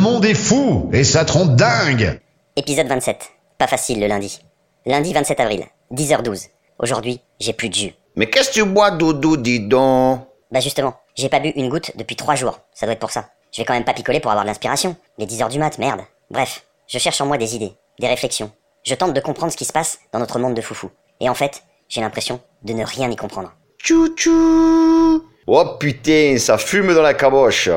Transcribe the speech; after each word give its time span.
monde 0.00 0.24
est 0.24 0.34
fou 0.34 0.90
et 0.92 1.04
ça 1.04 1.24
trompe 1.24 1.54
dingue 1.54 2.20
Épisode 2.56 2.88
27. 2.88 3.30
Pas 3.58 3.66
facile 3.66 4.00
le 4.00 4.06
lundi. 4.06 4.40
Lundi 4.86 5.12
27 5.12 5.38
avril, 5.40 5.64
10h12. 5.92 6.48
Aujourd'hui, 6.78 7.20
j'ai 7.38 7.52
plus 7.52 7.68
de 7.68 7.74
jus. 7.74 7.94
Mais 8.16 8.28
qu'est-ce 8.28 8.48
que 8.48 8.54
tu 8.54 8.64
bois, 8.64 8.90
Doudou, 8.90 9.36
dis 9.36 9.60
donc? 9.60 10.20
Bah 10.50 10.60
justement, 10.60 10.94
j'ai 11.14 11.28
pas 11.28 11.38
bu 11.38 11.50
une 11.50 11.68
goutte 11.68 11.92
depuis 11.96 12.16
3 12.16 12.34
jours. 12.34 12.58
Ça 12.74 12.86
doit 12.86 12.94
être 12.94 12.98
pour 13.00 13.10
ça. 13.10 13.28
Je 13.52 13.60
vais 13.60 13.64
quand 13.64 13.74
même 13.74 13.84
pas 13.84 13.92
picoler 13.94 14.20
pour 14.20 14.30
avoir 14.30 14.44
de 14.44 14.48
l'inspiration. 14.48 14.96
Les 15.18 15.26
10h 15.26 15.48
du 15.50 15.58
mat, 15.58 15.78
merde. 15.78 16.00
Bref, 16.30 16.64
je 16.88 16.98
cherche 16.98 17.20
en 17.20 17.26
moi 17.26 17.36
des 17.38 17.54
idées, 17.54 17.72
des 17.98 18.08
réflexions. 18.08 18.50
Je 18.82 18.94
tente 18.94 19.12
de 19.14 19.20
comprendre 19.20 19.52
ce 19.52 19.56
qui 19.56 19.64
se 19.64 19.72
passe 19.72 19.98
dans 20.12 20.18
notre 20.18 20.38
monde 20.38 20.54
de 20.54 20.62
foufou. 20.62 20.90
Et 21.20 21.28
en 21.28 21.34
fait, 21.34 21.62
j'ai 21.88 22.00
l'impression 22.00 22.40
de 22.62 22.72
ne 22.72 22.84
rien 22.84 23.10
y 23.10 23.16
comprendre. 23.16 23.52
Tchou-tchou 23.82 25.22
Oh 25.46 25.64
putain, 25.78 26.36
ça 26.38 26.58
fume 26.58 26.94
dans 26.94 27.02
la 27.02 27.14
caboche. 27.14 27.68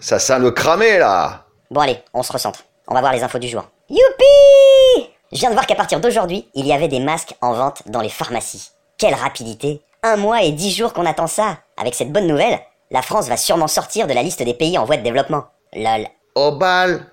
Ça 0.00 0.18
sent 0.18 0.38
le 0.38 0.50
cramé, 0.50 0.98
là. 0.98 1.46
Bon 1.70 1.80
allez, 1.82 1.98
on 2.14 2.22
se 2.22 2.32
recentre. 2.32 2.64
On 2.86 2.94
va 2.94 3.00
voir 3.00 3.12
les 3.12 3.22
infos 3.22 3.38
du 3.38 3.48
jour. 3.48 3.62
Youpi 3.90 5.10
Je 5.32 5.38
viens 5.38 5.50
de 5.50 5.54
voir 5.54 5.66
qu'à 5.66 5.74
partir 5.74 6.00
d'aujourd'hui, 6.00 6.48
il 6.54 6.66
y 6.66 6.72
avait 6.72 6.88
des 6.88 7.00
masques 7.00 7.34
en 7.42 7.52
vente 7.52 7.82
dans 7.86 8.00
les 8.00 8.08
pharmacies. 8.08 8.70
Quelle 8.96 9.12
rapidité 9.14 9.82
Un 10.02 10.16
mois 10.16 10.42
et 10.42 10.52
dix 10.52 10.74
jours 10.74 10.94
qu'on 10.94 11.04
attend 11.04 11.26
ça 11.26 11.58
Avec 11.76 11.94
cette 11.94 12.10
bonne 12.10 12.26
nouvelle, 12.26 12.58
la 12.90 13.02
France 13.02 13.28
va 13.28 13.36
sûrement 13.36 13.68
sortir 13.68 14.06
de 14.06 14.14
la 14.14 14.22
liste 14.22 14.42
des 14.42 14.54
pays 14.54 14.78
en 14.78 14.86
voie 14.86 14.96
de 14.96 15.02
développement. 15.02 15.44
Lol. 15.74 16.06
Au 16.34 16.52
bal. 16.52 17.04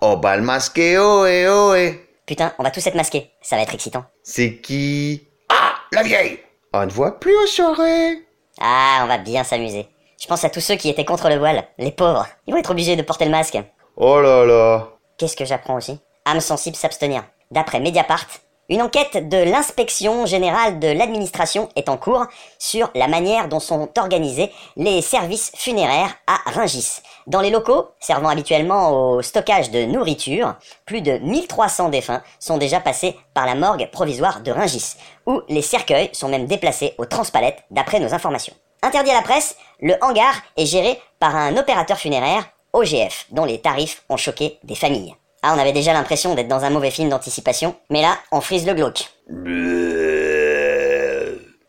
Au 0.00 0.16
bal 0.16 0.42
masqué, 0.42 0.98
ohé, 0.98 1.48
ohé. 1.48 2.04
Putain, 2.26 2.52
on 2.58 2.64
va 2.64 2.72
tous 2.72 2.84
être 2.84 2.96
masqués. 2.96 3.30
Ça 3.40 3.54
va 3.54 3.62
être 3.62 3.74
excitant. 3.74 4.04
C'est 4.24 4.56
qui? 4.60 5.28
Ah, 5.48 5.74
la 5.92 6.02
vieille 6.02 6.40
On 6.72 6.84
ne 6.86 6.90
voit 6.90 7.20
plus 7.20 7.36
aux 7.36 7.46
soirées. 7.46 8.18
Ah, 8.60 9.02
on 9.04 9.06
va 9.06 9.18
bien 9.18 9.44
s'amuser. 9.44 9.86
Je 10.20 10.26
pense 10.26 10.44
à 10.44 10.50
tous 10.50 10.60
ceux 10.60 10.74
qui 10.74 10.88
étaient 10.88 11.04
contre 11.04 11.28
le 11.28 11.38
voile. 11.38 11.64
Les 11.78 11.92
pauvres. 11.92 12.26
Ils 12.48 12.52
vont 12.52 12.58
être 12.58 12.70
obligés 12.72 12.96
de 12.96 13.02
porter 13.02 13.26
le 13.26 13.30
masque. 13.30 13.58
Oh 13.96 14.20
là 14.20 14.44
là. 14.46 14.88
Qu'est-ce 15.18 15.36
que 15.36 15.44
j'apprends 15.44 15.76
aussi? 15.76 16.00
Âme 16.24 16.40
sensible 16.40 16.76
s'abstenir. 16.76 17.24
D'après 17.50 17.78
Mediapart, 17.78 18.26
une 18.70 18.80
enquête 18.80 19.28
de 19.28 19.36
l'inspection 19.36 20.24
générale 20.24 20.78
de 20.78 20.88
l'administration 20.88 21.68
est 21.76 21.90
en 21.90 21.98
cours 21.98 22.24
sur 22.58 22.90
la 22.94 23.06
manière 23.06 23.48
dont 23.48 23.60
sont 23.60 23.90
organisés 23.98 24.50
les 24.76 25.02
services 25.02 25.52
funéraires 25.54 26.14
à 26.26 26.38
Ringis. 26.50 27.00
Dans 27.26 27.42
les 27.42 27.50
locaux 27.50 27.88
servant 28.00 28.30
habituellement 28.30 28.92
au 28.92 29.20
stockage 29.20 29.70
de 29.70 29.84
nourriture, 29.84 30.54
plus 30.86 31.02
de 31.02 31.18
1300 31.18 31.90
défunts 31.90 32.22
sont 32.38 32.56
déjà 32.56 32.80
passés 32.80 33.14
par 33.34 33.44
la 33.44 33.54
morgue 33.54 33.90
provisoire 33.90 34.40
de 34.40 34.52
Ringis, 34.52 34.94
où 35.26 35.42
les 35.50 35.62
cercueils 35.62 36.08
sont 36.14 36.28
même 36.28 36.46
déplacés 36.46 36.94
au 36.96 37.04
transpalette 37.04 37.62
d'après 37.70 38.00
nos 38.00 38.14
informations. 38.14 38.54
Interdit 38.80 39.10
à 39.10 39.16
la 39.16 39.22
presse, 39.22 39.56
le 39.80 39.96
hangar 40.00 40.34
est 40.56 40.66
géré 40.66 40.98
par 41.18 41.36
un 41.36 41.56
opérateur 41.58 41.98
funéraire, 41.98 42.44
OGF, 42.72 43.26
dont 43.30 43.44
les 43.44 43.60
tarifs 43.60 44.02
ont 44.08 44.16
choqué 44.16 44.58
des 44.64 44.74
familles. 44.74 45.14
Ah, 45.42 45.54
on 45.54 45.60
avait 45.60 45.72
déjà 45.72 45.92
l'impression 45.92 46.34
d'être 46.34 46.48
dans 46.48 46.64
un 46.64 46.70
mauvais 46.70 46.90
film 46.90 47.08
d'anticipation, 47.08 47.74
mais 47.90 48.00
là, 48.00 48.16
on 48.30 48.40
frise 48.40 48.66
le 48.66 48.74
glauque. 48.74 49.10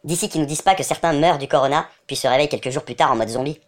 D'ici 0.04 0.30
qu'ils 0.30 0.42
nous 0.42 0.48
disent 0.48 0.62
pas 0.62 0.76
que 0.76 0.84
certains 0.84 1.14
meurent 1.14 1.38
du 1.38 1.48
corona, 1.48 1.88
puis 2.08 2.16
se 2.16 2.28
réveillent 2.28 2.50
quelques 2.50 2.70
jours 2.70 2.84
plus 2.84 2.96
tard 2.96 3.12
en 3.12 3.16
mode 3.16 3.30
zombie. 3.30 3.60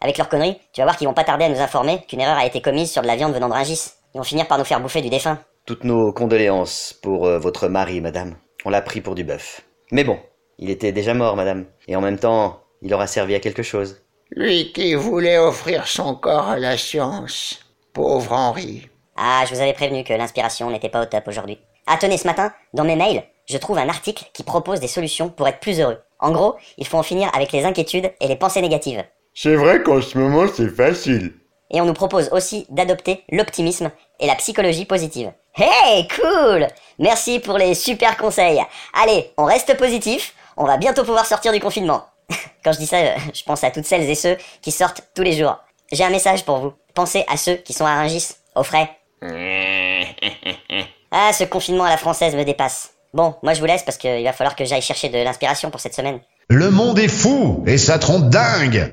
Avec 0.00 0.18
leurs 0.18 0.28
conneries, 0.28 0.58
tu 0.72 0.80
vas 0.80 0.84
voir 0.84 0.96
qu'ils 0.96 1.08
vont 1.08 1.14
pas 1.14 1.24
tarder 1.24 1.46
à 1.46 1.48
nous 1.48 1.60
informer 1.60 2.04
qu'une 2.06 2.20
erreur 2.20 2.36
a 2.36 2.44
été 2.44 2.60
commise 2.60 2.90
sur 2.92 3.02
de 3.02 3.06
la 3.06 3.16
viande 3.16 3.32
venant 3.32 3.48
de 3.48 3.54
Rungis. 3.54 3.92
Ils 4.14 4.18
vont 4.18 4.24
finir 4.24 4.46
par 4.46 4.58
nous 4.58 4.64
faire 4.64 4.80
bouffer 4.80 5.00
du 5.00 5.08
défunt. 5.08 5.38
Toutes 5.64 5.84
nos 5.84 6.12
condoléances 6.12 6.94
pour 7.02 7.26
euh, 7.26 7.38
votre 7.38 7.68
mari, 7.68 8.00
madame. 8.00 8.36
On 8.64 8.70
l'a 8.70 8.82
pris 8.82 9.00
pour 9.00 9.14
du 9.14 9.24
bœuf. 9.24 9.62
Mais 9.90 10.04
bon, 10.04 10.18
il 10.58 10.70
était 10.70 10.92
déjà 10.92 11.14
mort, 11.14 11.36
madame. 11.36 11.64
Et 11.88 11.96
en 11.96 12.00
même 12.00 12.18
temps, 12.18 12.60
il 12.82 12.92
aura 12.92 13.06
servi 13.06 13.34
à 13.34 13.40
quelque 13.40 13.62
chose. 13.62 14.03
Lui 14.30 14.72
qui 14.72 14.94
voulait 14.94 15.38
offrir 15.38 15.86
son 15.86 16.14
corps 16.14 16.48
à 16.48 16.58
la 16.58 16.76
science. 16.76 17.60
Pauvre 17.92 18.32
Henri. 18.32 18.88
Ah, 19.16 19.44
je 19.46 19.54
vous 19.54 19.60
avais 19.60 19.72
prévenu 19.72 20.02
que 20.02 20.12
l'inspiration 20.12 20.70
n'était 20.70 20.88
pas 20.88 21.02
au 21.02 21.06
top 21.06 21.28
aujourd'hui. 21.28 21.58
Ah, 21.86 21.96
tenez, 22.00 22.16
ce 22.16 22.26
matin, 22.26 22.52
dans 22.72 22.84
mes 22.84 22.96
mails, 22.96 23.22
je 23.46 23.58
trouve 23.58 23.78
un 23.78 23.88
article 23.88 24.24
qui 24.32 24.42
propose 24.42 24.80
des 24.80 24.88
solutions 24.88 25.28
pour 25.28 25.46
être 25.46 25.60
plus 25.60 25.80
heureux. 25.80 25.98
En 26.18 26.32
gros, 26.32 26.56
il 26.78 26.86
faut 26.86 26.98
en 26.98 27.02
finir 27.02 27.30
avec 27.34 27.52
les 27.52 27.64
inquiétudes 27.64 28.10
et 28.20 28.26
les 28.26 28.36
pensées 28.36 28.62
négatives. 28.62 29.04
C'est 29.34 29.56
vrai 29.56 29.82
qu'en 29.82 30.00
ce 30.00 30.16
moment 30.16 30.46
c'est 30.52 30.74
facile. 30.74 31.34
Et 31.70 31.80
on 31.80 31.84
nous 31.84 31.92
propose 31.92 32.30
aussi 32.32 32.66
d'adopter 32.70 33.24
l'optimisme 33.30 33.90
et 34.20 34.26
la 34.26 34.36
psychologie 34.36 34.84
positive. 34.84 35.32
Hey, 35.56 36.08
cool 36.08 36.66
Merci 36.98 37.40
pour 37.40 37.58
les 37.58 37.74
super 37.74 38.16
conseils. 38.16 38.62
Allez, 38.94 39.32
on 39.36 39.44
reste 39.44 39.76
positif, 39.76 40.34
on 40.56 40.64
va 40.64 40.76
bientôt 40.76 41.04
pouvoir 41.04 41.26
sortir 41.26 41.52
du 41.52 41.60
confinement. 41.60 42.04
Quand 42.64 42.72
je 42.72 42.78
dis 42.78 42.86
ça, 42.86 42.96
euh, 42.96 43.16
je 43.32 43.42
pense 43.42 43.64
à 43.64 43.70
toutes 43.70 43.84
celles 43.84 44.08
et 44.08 44.14
ceux 44.14 44.36
qui 44.62 44.72
sortent 44.72 45.02
tous 45.14 45.22
les 45.22 45.32
jours. 45.32 45.58
J'ai 45.92 46.04
un 46.04 46.10
message 46.10 46.44
pour 46.44 46.58
vous. 46.58 46.72
Pensez 46.94 47.24
à 47.28 47.36
ceux 47.36 47.56
qui 47.56 47.72
sont 47.72 47.86
à 47.86 47.94
Rungis, 47.96 48.34
au 48.54 48.62
frais. 48.62 48.90
Ah, 51.16 51.32
ce 51.32 51.44
confinement 51.44 51.84
à 51.84 51.90
la 51.90 51.96
française 51.96 52.34
me 52.34 52.44
dépasse. 52.44 52.90
Bon, 53.12 53.36
moi 53.44 53.54
je 53.54 53.60
vous 53.60 53.66
laisse 53.66 53.84
parce 53.84 53.96
qu'il 53.96 54.24
va 54.24 54.32
falloir 54.32 54.56
que 54.56 54.64
j'aille 54.64 54.82
chercher 54.82 55.08
de 55.08 55.18
l'inspiration 55.18 55.70
pour 55.70 55.78
cette 55.78 55.94
semaine. 55.94 56.18
Le 56.48 56.70
monde 56.70 56.98
est 56.98 57.06
fou 57.06 57.62
et 57.68 57.78
ça 57.78 58.00
trompe 58.00 58.28
dingue 58.30 58.82